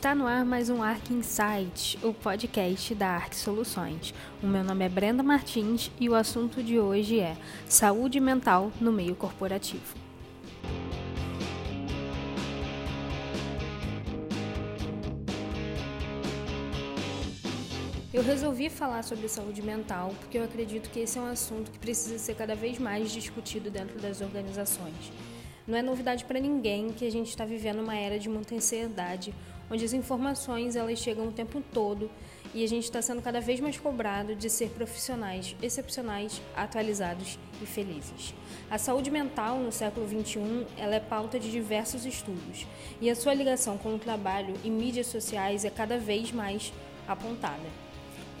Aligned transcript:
no 0.00 0.26
ar 0.26 0.44
mais 0.44 0.68
um 0.68 0.82
Arc 0.82 1.12
Insights, 1.12 1.96
o 2.02 2.12
podcast 2.12 2.92
da 2.94 3.08
Arc 3.08 3.34
Soluções. 3.34 4.12
O 4.42 4.46
meu 4.46 4.64
nome 4.64 4.84
é 4.84 4.88
Brenda 4.88 5.22
Martins 5.22 5.92
e 6.00 6.08
o 6.08 6.14
assunto 6.14 6.60
de 6.62 6.80
hoje 6.80 7.20
é 7.20 7.36
saúde 7.68 8.18
mental 8.18 8.72
no 8.80 8.90
meio 8.90 9.14
corporativo. 9.14 9.94
Eu 18.12 18.22
resolvi 18.22 18.68
falar 18.68 19.04
sobre 19.04 19.28
saúde 19.28 19.62
mental 19.62 20.12
porque 20.18 20.38
eu 20.38 20.44
acredito 20.44 20.90
que 20.90 21.00
esse 21.00 21.18
é 21.18 21.20
um 21.20 21.30
assunto 21.30 21.70
que 21.70 21.78
precisa 21.78 22.18
ser 22.18 22.34
cada 22.34 22.56
vez 22.56 22.78
mais 22.78 23.12
discutido 23.12 23.70
dentro 23.70 24.00
das 24.00 24.20
organizações. 24.20 25.12
Não 25.66 25.78
é 25.78 25.82
novidade 25.82 26.24
para 26.24 26.40
ninguém 26.40 26.92
que 26.92 27.06
a 27.06 27.10
gente 27.10 27.28
está 27.28 27.44
vivendo 27.44 27.80
uma 27.80 27.94
era 27.94 28.18
de 28.18 28.28
muita 28.28 28.54
ansiedade, 28.54 29.32
onde 29.72 29.86
as 29.86 29.94
informações 29.94 30.76
elas 30.76 30.98
chegam 30.98 31.28
o 31.28 31.32
tempo 31.32 31.62
todo 31.72 32.10
e 32.54 32.62
a 32.62 32.68
gente 32.68 32.84
está 32.84 33.00
sendo 33.00 33.22
cada 33.22 33.40
vez 33.40 33.58
mais 33.58 33.78
cobrado 33.78 34.36
de 34.36 34.50
ser 34.50 34.68
profissionais 34.68 35.56
excepcionais, 35.62 36.42
atualizados 36.54 37.38
e 37.62 37.64
felizes. 37.64 38.34
A 38.70 38.76
saúde 38.76 39.10
mental 39.10 39.58
no 39.58 39.72
século 39.72 40.06
XXI 40.06 40.66
ela 40.76 40.94
é 40.94 41.00
pauta 41.00 41.40
de 41.40 41.50
diversos 41.50 42.04
estudos 42.04 42.66
e 43.00 43.08
a 43.08 43.16
sua 43.16 43.32
ligação 43.32 43.78
com 43.78 43.94
o 43.94 43.98
trabalho 43.98 44.54
e 44.62 44.68
mídias 44.68 45.06
sociais 45.06 45.64
é 45.64 45.70
cada 45.70 45.96
vez 45.96 46.30
mais 46.30 46.70
apontada. 47.08 47.91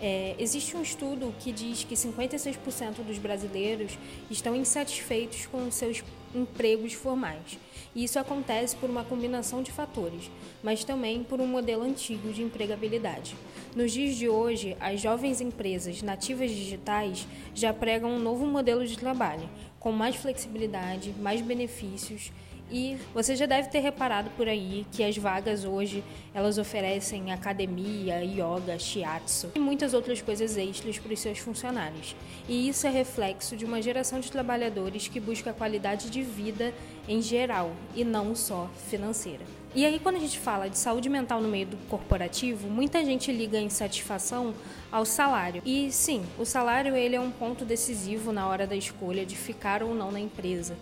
É, 0.04 0.34
existe 0.36 0.76
um 0.76 0.82
estudo 0.82 1.32
que 1.38 1.52
diz 1.52 1.84
que 1.84 1.94
56% 1.94 3.04
dos 3.06 3.18
brasileiros 3.18 3.96
estão 4.28 4.56
insatisfeitos 4.56 5.46
com 5.46 5.70
seus 5.70 6.02
empregos 6.34 6.92
formais. 6.92 7.56
E 7.94 8.02
isso 8.02 8.18
acontece 8.18 8.74
por 8.74 8.90
uma 8.90 9.04
combinação 9.04 9.62
de 9.62 9.70
fatores, 9.70 10.28
mas 10.60 10.82
também 10.82 11.22
por 11.22 11.40
um 11.40 11.46
modelo 11.46 11.84
antigo 11.84 12.32
de 12.32 12.42
empregabilidade. 12.42 13.36
Nos 13.76 13.92
dias 13.92 14.16
de 14.16 14.28
hoje, 14.28 14.76
as 14.80 15.00
jovens 15.00 15.40
empresas 15.40 16.02
nativas 16.02 16.50
digitais 16.50 17.24
já 17.54 17.72
pregam 17.72 18.10
um 18.10 18.18
novo 18.18 18.44
modelo 18.44 18.84
de 18.84 18.98
trabalho, 18.98 19.48
com 19.78 19.92
mais 19.92 20.16
flexibilidade, 20.16 21.14
mais 21.20 21.40
benefícios 21.40 22.32
e 22.72 22.96
você 23.12 23.36
já 23.36 23.44
deve 23.44 23.68
ter 23.68 23.80
reparado 23.80 24.30
por 24.30 24.48
aí 24.48 24.86
que 24.90 25.04
as 25.04 25.16
vagas 25.16 25.64
hoje 25.64 26.02
elas 26.34 26.56
oferecem 26.56 27.30
academia, 27.30 28.24
yoga, 28.24 28.78
shiatsu 28.78 29.50
e 29.54 29.58
muitas 29.58 29.92
outras 29.92 30.22
coisas 30.22 30.56
extras 30.56 30.98
para 30.98 31.12
os 31.12 31.20
seus 31.20 31.38
funcionários. 31.38 32.16
E 32.48 32.68
isso 32.68 32.86
é 32.86 32.90
reflexo 32.90 33.54
de 33.54 33.66
uma 33.66 33.82
geração 33.82 34.18
de 34.18 34.32
trabalhadores 34.32 35.06
que 35.06 35.20
busca 35.20 35.52
qualidade 35.52 36.08
de 36.08 36.22
vida 36.22 36.72
em 37.06 37.20
geral 37.20 37.72
e 37.94 38.04
não 38.04 38.34
só 38.34 38.70
financeira. 38.88 39.44
E 39.74 39.84
aí 39.84 39.98
quando 39.98 40.16
a 40.16 40.20
gente 40.20 40.38
fala 40.38 40.68
de 40.68 40.78
saúde 40.78 41.10
mental 41.10 41.42
no 41.42 41.48
meio 41.48 41.66
do 41.66 41.76
corporativo, 41.88 42.68
muita 42.68 43.04
gente 43.04 43.30
liga 43.30 43.58
a 43.58 43.62
insatisfação 43.62 44.54
ao 44.90 45.04
salário. 45.04 45.62
E 45.64 45.90
sim, 45.90 46.24
o 46.38 46.44
salário 46.46 46.96
ele 46.96 47.16
é 47.16 47.20
um 47.20 47.30
ponto 47.30 47.64
decisivo 47.66 48.32
na 48.32 48.46
hora 48.46 48.66
da 48.66 48.76
escolha 48.76 49.26
de 49.26 49.36
ficar 49.36 49.82
ou 49.82 49.94
não 49.94 50.10
na 50.10 50.20
empresa 50.20 50.74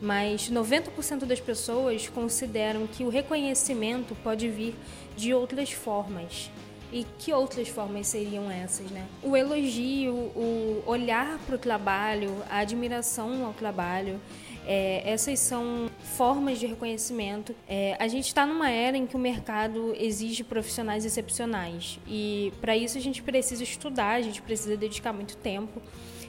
mas 0.00 0.50
90% 0.50 1.24
das 1.24 1.40
pessoas 1.40 2.08
consideram 2.08 2.86
que 2.86 3.04
o 3.04 3.08
reconhecimento 3.08 4.14
pode 4.22 4.48
vir 4.48 4.74
de 5.16 5.32
outras 5.32 5.70
formas. 5.72 6.50
E 6.92 7.04
que 7.18 7.32
outras 7.32 7.66
formas 7.66 8.06
seriam 8.06 8.48
essas, 8.48 8.88
né? 8.90 9.04
O 9.20 9.36
elogio, 9.36 10.14
o 10.14 10.82
olhar 10.86 11.38
para 11.44 11.56
o 11.56 11.58
trabalho, 11.58 12.36
a 12.48 12.58
admiração 12.58 13.44
ao 13.44 13.52
trabalho, 13.52 14.20
é, 14.66 15.02
essas 15.04 15.38
são 15.40 15.90
formas 16.16 16.58
de 16.58 16.66
reconhecimento. 16.66 17.54
É, 17.68 17.96
a 17.98 18.08
gente 18.08 18.26
está 18.28 18.46
numa 18.46 18.70
era 18.70 18.96
em 18.96 19.06
que 19.06 19.16
o 19.16 19.18
mercado 19.18 19.94
exige 19.98 20.42
profissionais 20.42 21.04
excepcionais 21.04 21.98
e 22.06 22.52
para 22.60 22.76
isso 22.76 22.96
a 22.96 23.00
gente 23.00 23.22
precisa 23.22 23.62
estudar, 23.62 24.14
a 24.14 24.22
gente 24.22 24.40
precisa 24.40 24.76
dedicar 24.76 25.12
muito 25.12 25.36
tempo. 25.36 25.82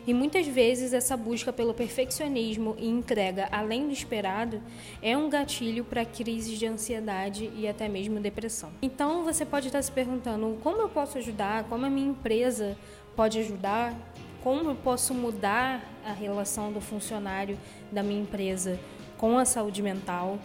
E 0.08 0.14
muitas 0.14 0.46
vezes 0.46 0.94
essa 0.94 1.18
busca 1.18 1.52
pelo 1.52 1.74
perfeccionismo 1.74 2.76
e 2.78 2.88
entrega 2.88 3.48
além 3.52 3.88
do 3.88 3.94
esperado 3.94 4.62
é 5.02 5.18
um 5.18 5.30
gatilho 5.30 5.84
para 5.84 6.06
crises 6.06 6.60
de 6.60 6.68
ansiedade 6.68 7.52
e 7.56 7.68
até 7.68 7.88
mesmo 7.88 8.20
depressão. 8.20 8.70
Então 8.82 9.24
você 9.24 9.44
pode 9.44 9.68
estar 9.68 9.82
se 9.82 9.92
perguntando 9.92 10.58
como 10.62 10.82
eu 10.82 10.90
posso 10.90 11.18
ajudar, 11.18 11.64
como 11.64 11.86
a 11.86 11.90
minha 11.90 12.10
empresa 12.10 12.78
pode 13.16 13.40
ajudar, 13.40 13.96
como 14.44 14.70
eu 14.70 14.76
posso 14.76 15.12
mudar 15.14 15.84
a 16.06 16.12
relação 16.12 16.72
do 16.72 16.80
funcionário 16.80 17.58
da 17.92 18.04
minha 18.04 18.22
empresa 18.22 18.80
com 19.18 19.40
a 19.40 19.46
saúde 19.46 19.82
mental. 19.82 20.38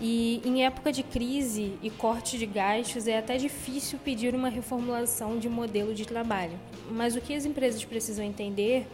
E 0.00 0.40
em 0.44 0.64
época 0.64 0.92
de 0.92 1.02
crise 1.02 1.76
e 1.82 1.90
corte 1.90 2.38
de 2.38 2.46
gastos 2.46 3.08
é 3.08 3.18
até 3.18 3.36
difícil 3.36 3.98
pedir 3.98 4.34
uma 4.34 4.48
reformulação 4.48 5.38
de 5.38 5.48
modelo 5.48 5.92
de 5.92 6.06
trabalho. 6.06 6.58
Mas 6.90 7.16
o 7.16 7.20
que 7.20 7.34
as 7.34 7.44
empresas 7.44 7.84
precisam 7.84 8.24
entender 8.24 8.86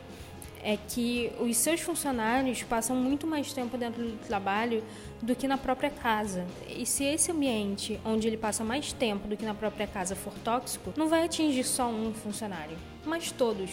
é 0.63 0.79
que 0.79 1.31
os 1.39 1.59
seus 1.59 1.83
funcionários 1.83 2.63
passam 2.63 2.97
muito 2.97 3.27
mais 3.27 3.53
tempo 3.53 3.77
dentro 3.77 4.03
do 4.03 4.27
trabalho 4.27 4.83
do 5.21 5.37
que 5.37 5.47
na 5.47 5.59
própria 5.59 5.91
casa. 5.91 6.47
E 6.75 6.87
se 6.87 7.05
esse 7.05 7.31
ambiente 7.31 8.01
onde 8.03 8.27
ele 8.27 8.39
passa 8.39 8.65
mais 8.65 8.91
tempo 8.91 9.29
do 9.29 9.37
que 9.37 9.45
na 9.45 9.53
própria 9.53 9.87
casa 9.87 10.17
for 10.17 10.33
tóxico, 10.43 10.95
não 10.97 11.07
vai 11.07 11.25
atingir 11.25 11.65
só 11.65 11.87
um 11.87 12.15
funcionário, 12.15 12.79
mas 13.05 13.31
todos. 13.31 13.71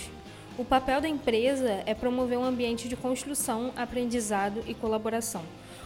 O 0.58 0.66
papel 0.66 1.00
da 1.00 1.08
empresa 1.08 1.82
é 1.86 1.94
promover 1.94 2.38
um 2.38 2.44
ambiente 2.44 2.90
de 2.90 2.98
construção, 2.98 3.72
aprendizado 3.78 4.62
e 4.68 4.74
colaboração, 4.74 5.44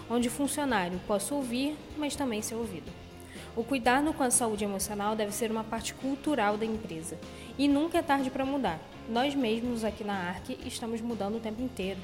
onde 0.10 0.28
o 0.28 0.32
funcionário 0.32 1.00
possa 1.08 1.34
ouvir, 1.34 1.76
mas 1.98 2.16
também 2.16 2.42
ser 2.42 2.56
ouvido. 2.56 2.92
O 3.56 3.64
cuidado 3.64 4.14
com 4.14 4.24
a 4.24 4.32
saúde 4.32 4.64
emocional 4.64 5.16
deve 5.16 5.32
ser 5.32 5.50
uma 5.50 5.64
parte 5.64 5.94
cultural 5.94 6.58
da 6.58 6.66
empresa 6.66 7.18
e 7.58 7.68
nunca 7.68 7.98
é 7.98 8.02
tarde 8.02 8.30
para 8.30 8.46
mudar. 8.46 8.80
Nós 9.08 9.36
mesmos 9.36 9.84
aqui 9.84 10.04
na 10.04 10.14
ARC 10.14 10.50
estamos 10.66 11.00
mudando 11.00 11.36
o 11.36 11.40
tempo 11.40 11.62
inteiro. 11.62 12.00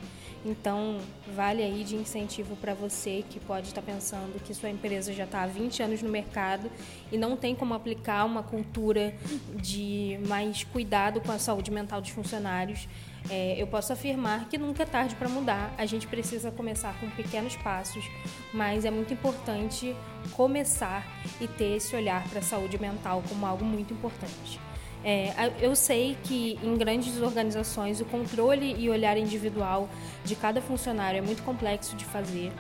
Então, 0.46 1.00
vale 1.36 1.62
aí 1.62 1.84
de 1.84 1.96
incentivo 1.96 2.56
para 2.56 2.74
você 2.74 3.24
que 3.30 3.40
pode 3.40 3.68
estar 3.68 3.82
pensando 3.82 4.42
que 4.44 4.54
sua 4.54 4.70
empresa 4.70 5.14
já 5.14 5.24
está 5.24 5.44
há 5.44 5.48
20 5.48 5.84
anos 5.84 6.02
no 6.02 6.10
mercado 6.10 6.70
e 7.12 7.18
não 7.18 7.36
tem 7.36 7.56
como 7.56 7.74
aplicar 7.74 8.26
uma 8.26 8.42
cultura 8.42 9.16
de 9.56 10.20
mais 10.28 10.64
cuidado 10.64 11.22
com 11.22 11.32
a 11.32 11.40
saúde 11.40 11.72
mental 11.72 12.02
dos 12.02 12.10
funcionários. 12.12 12.88
É, 13.30 13.56
eu 13.62 13.68
posso 13.68 13.94
afirmar 13.94 14.50
que 14.50 14.58
nunca 14.58 14.84
é 14.84 14.86
tarde 14.86 15.16
para 15.16 15.30
mudar. 15.30 15.74
A 15.78 15.86
gente 15.86 16.08
precisa 16.08 16.52
começar 16.52 17.00
com 17.00 17.10
pequenos 17.12 17.56
passos, 17.56 18.04
mas 18.54 18.84
é 18.84 18.92
muito 18.92 19.14
importante 19.14 19.96
começar 20.34 21.06
e 21.40 21.48
ter 21.48 21.78
esse 21.78 21.96
olhar 21.96 22.28
para 22.30 22.40
a 22.40 22.44
saúde 22.44 22.80
mental 22.80 23.24
como 23.28 23.46
algo 23.46 23.64
muito 23.64 23.94
importante. 23.94 24.71
É, 25.04 25.52
eu 25.60 25.76
sei 25.76 26.16
que 26.24 26.60
em 26.62 26.78
grandes 26.78 27.20
organizações 27.22 28.00
o 28.00 28.06
controle 28.06 28.76
e 28.78 28.90
olhar 28.90 29.18
individual 29.18 29.90
de 30.24 30.36
cada 30.36 30.62
funcionário 30.62 31.18
é 31.18 31.22
muito 31.22 31.42
complexo 31.44 31.96
de 31.96 32.06
fazer. 32.06 32.52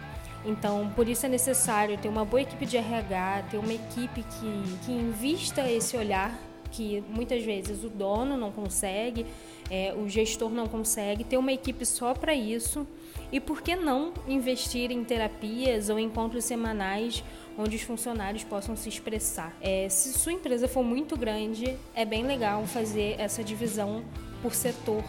Então, 0.43 0.91
por 0.95 1.07
isso 1.07 1.25
é 1.25 1.29
necessário 1.29 1.97
ter 1.97 2.09
uma 2.09 2.25
boa 2.25 2.41
equipe 2.41 2.65
de 2.65 2.77
RH, 2.77 3.43
ter 3.51 3.57
uma 3.57 3.73
equipe 3.73 4.23
que, 4.23 4.85
que 4.85 4.91
invista 4.91 5.69
esse 5.69 5.95
olhar 5.95 6.35
que 6.71 7.03
muitas 7.09 7.43
vezes 7.43 7.83
o 7.83 7.89
dono 7.89 8.37
não 8.37 8.51
consegue, 8.51 9.25
é, 9.71 9.93
o 9.97 10.09
gestor 10.09 10.49
não 10.49 10.67
consegue, 10.67 11.23
ter 11.23 11.37
uma 11.37 11.53
equipe 11.53 11.85
só 11.85 12.13
para 12.13 12.35
isso. 12.35 12.85
E 13.31 13.39
por 13.39 13.61
que 13.61 13.73
não 13.73 14.13
investir 14.27 14.91
em 14.91 15.01
terapias 15.05 15.89
ou 15.89 15.97
encontros 15.97 16.43
semanais 16.43 17.23
onde 17.57 17.77
os 17.77 17.81
funcionários 17.81 18.43
possam 18.43 18.75
se 18.75 18.89
expressar? 18.89 19.55
É, 19.61 19.87
se 19.87 20.11
sua 20.11 20.33
empresa 20.33 20.67
for 20.67 20.83
muito 20.83 21.15
grande, 21.15 21.77
é 21.95 22.03
bem 22.03 22.23
legal 22.23 22.67
fazer 22.67 23.15
essa 23.17 23.41
divisão 23.41 24.03
por 24.41 24.53
setor. 24.53 25.05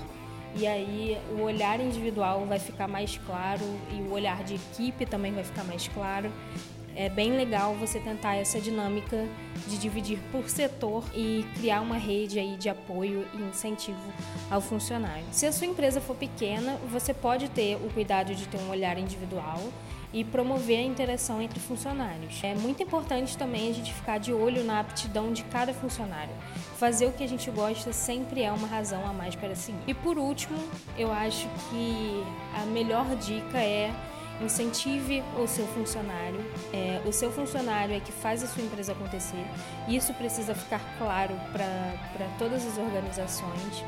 E 0.54 0.64
aí 0.64 1.18
o 1.32 1.40
olhar 1.40 1.80
individual 1.80 2.46
vai 2.46 2.60
ficar 2.60 2.86
mais 2.86 3.18
claro 3.26 3.64
e 3.90 4.02
o 4.02 4.12
olhar 4.12 4.44
de 4.44 4.54
equipe 4.54 5.04
também 5.04 5.32
vai 5.32 5.42
ficar 5.42 5.64
mais 5.64 5.88
claro 5.88 6.30
é 6.96 7.08
bem 7.08 7.36
legal 7.36 7.74
você 7.74 7.98
tentar 7.98 8.36
essa 8.36 8.60
dinâmica 8.60 9.26
de 9.66 9.78
dividir 9.78 10.18
por 10.30 10.48
setor 10.48 11.04
e 11.14 11.46
criar 11.54 11.80
uma 11.80 11.96
rede 11.96 12.38
aí 12.38 12.56
de 12.56 12.68
apoio 12.68 13.26
e 13.34 13.42
incentivo 13.42 14.12
ao 14.50 14.60
funcionário. 14.60 15.24
Se 15.30 15.46
a 15.46 15.52
sua 15.52 15.66
empresa 15.66 16.00
for 16.00 16.16
pequena, 16.16 16.78
você 16.90 17.14
pode 17.14 17.48
ter 17.50 17.76
o 17.76 17.90
cuidado 17.90 18.34
de 18.34 18.46
ter 18.46 18.58
um 18.58 18.70
olhar 18.70 18.98
individual 18.98 19.60
e 20.12 20.22
promover 20.24 20.78
a 20.78 20.82
interação 20.82 21.40
entre 21.40 21.58
funcionários. 21.58 22.40
É 22.42 22.54
muito 22.54 22.82
importante 22.82 23.36
também 23.36 23.70
a 23.70 23.72
gente 23.72 23.92
ficar 23.92 24.18
de 24.18 24.32
olho 24.32 24.62
na 24.62 24.80
aptidão 24.80 25.32
de 25.32 25.42
cada 25.44 25.72
funcionário. 25.72 26.34
Fazer 26.76 27.06
o 27.06 27.12
que 27.12 27.24
a 27.24 27.28
gente 27.28 27.50
gosta 27.50 27.92
sempre 27.92 28.42
é 28.42 28.52
uma 28.52 28.68
razão 28.68 29.06
a 29.06 29.12
mais 29.12 29.34
para 29.34 29.54
seguir. 29.54 29.78
E 29.86 29.94
por 29.94 30.18
último, 30.18 30.58
eu 30.98 31.10
acho 31.10 31.48
que 31.70 32.22
a 32.60 32.66
melhor 32.66 33.06
dica 33.16 33.58
é 33.58 33.90
incentive 34.40 35.22
o 35.38 35.46
seu 35.46 35.66
funcionário. 35.68 36.40
É, 36.72 37.02
o 37.06 37.12
seu 37.12 37.30
funcionário 37.30 37.94
é 37.94 38.00
que 38.00 38.12
faz 38.12 38.42
a 38.42 38.46
sua 38.46 38.62
empresa 38.62 38.92
acontecer. 38.92 39.44
Isso 39.88 40.12
precisa 40.14 40.54
ficar 40.54 40.80
claro 40.98 41.34
para 41.52 42.26
todas 42.38 42.66
as 42.66 42.78
organizações. 42.78 43.84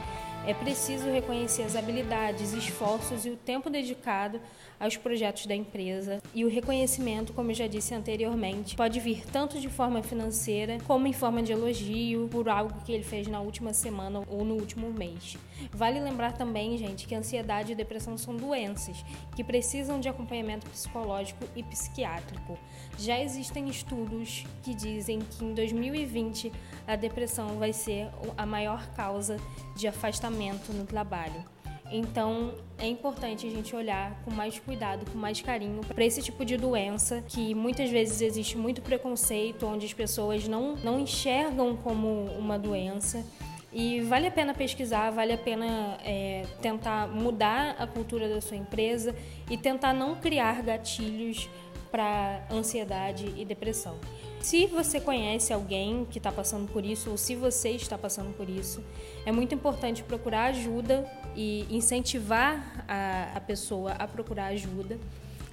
É 0.46 0.52
preciso 0.52 1.10
reconhecer 1.10 1.62
as 1.62 1.74
habilidades, 1.74 2.52
esforços 2.52 3.24
e 3.24 3.30
o 3.30 3.36
tempo 3.36 3.70
dedicado 3.70 4.38
aos 4.78 4.94
projetos 4.94 5.46
da 5.46 5.54
empresa. 5.54 6.20
E 6.34 6.44
o 6.44 6.50
reconhecimento, 6.50 7.32
como 7.32 7.50
eu 7.50 7.54
já 7.54 7.66
disse 7.66 7.94
anteriormente, 7.94 8.76
pode 8.76 9.00
vir 9.00 9.24
tanto 9.32 9.58
de 9.58 9.70
forma 9.70 10.02
financeira 10.02 10.76
como 10.86 11.06
em 11.06 11.14
forma 11.14 11.42
de 11.42 11.52
elogio 11.52 12.28
por 12.30 12.46
algo 12.50 12.78
que 12.84 12.92
ele 12.92 13.02
fez 13.02 13.26
na 13.26 13.40
última 13.40 13.72
semana 13.72 14.22
ou 14.28 14.44
no 14.44 14.56
último 14.56 14.92
mês. 14.92 15.38
Vale 15.72 15.98
lembrar 15.98 16.32
também, 16.32 16.76
gente, 16.76 17.06
que 17.06 17.14
ansiedade 17.14 17.72
e 17.72 17.74
depressão 17.74 18.18
são 18.18 18.36
doenças 18.36 19.02
que 19.34 19.42
precisam 19.42 19.98
de 19.98 20.10
acompanhamento 20.10 20.68
psicológico 20.68 21.42
e 21.56 21.62
psiquiátrico. 21.62 22.58
Já 22.98 23.18
existem 23.18 23.66
estudos 23.70 24.44
que 24.62 24.74
dizem 24.74 25.20
que 25.20 25.42
em 25.42 25.54
2020 25.54 26.52
a 26.86 26.96
depressão 26.96 27.56
vai 27.56 27.72
ser 27.72 28.10
a 28.36 28.44
maior 28.44 28.86
causa 28.94 29.38
de 29.74 29.88
afastamento 29.88 30.33
no 30.72 30.84
trabalho. 30.84 31.44
Então 31.90 32.54
é 32.78 32.86
importante 32.86 33.46
a 33.46 33.50
gente 33.50 33.74
olhar 33.76 34.20
com 34.24 34.30
mais 34.30 34.58
cuidado, 34.58 35.08
com 35.10 35.18
mais 35.18 35.40
carinho 35.40 35.80
para 35.82 36.04
esse 36.04 36.22
tipo 36.22 36.44
de 36.44 36.56
doença 36.56 37.22
que 37.28 37.54
muitas 37.54 37.90
vezes 37.90 38.20
existe 38.20 38.56
muito 38.56 38.82
preconceito, 38.82 39.66
onde 39.66 39.86
as 39.86 39.92
pessoas 39.92 40.48
não, 40.48 40.76
não 40.76 40.98
enxergam 40.98 41.76
como 41.76 42.24
uma 42.38 42.58
doença. 42.58 43.24
E 43.72 44.00
vale 44.02 44.28
a 44.28 44.30
pena 44.30 44.54
pesquisar, 44.54 45.10
vale 45.10 45.32
a 45.32 45.38
pena 45.38 45.98
é, 46.04 46.44
tentar 46.62 47.08
mudar 47.08 47.74
a 47.78 47.86
cultura 47.86 48.28
da 48.28 48.40
sua 48.40 48.56
empresa 48.56 49.14
e 49.50 49.58
tentar 49.58 49.92
não 49.92 50.14
criar 50.14 50.62
gatilhos 50.62 51.48
para 51.90 52.46
ansiedade 52.50 53.32
e 53.36 53.44
depressão. 53.44 53.98
Se 54.44 54.66
você 54.66 55.00
conhece 55.00 55.54
alguém 55.54 56.04
que 56.04 56.18
está 56.18 56.30
passando 56.30 56.70
por 56.70 56.84
isso, 56.84 57.10
ou 57.10 57.16
se 57.16 57.34
você 57.34 57.70
está 57.70 57.96
passando 57.96 58.36
por 58.36 58.46
isso, 58.46 58.84
é 59.24 59.32
muito 59.32 59.54
importante 59.54 60.02
procurar 60.02 60.50
ajuda 60.50 61.10
e 61.34 61.66
incentivar 61.70 62.84
a, 62.86 63.32
a 63.36 63.40
pessoa 63.40 63.92
a 63.92 64.06
procurar 64.06 64.48
ajuda. 64.48 64.98